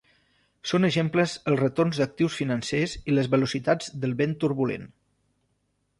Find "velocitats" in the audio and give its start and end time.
3.35-3.95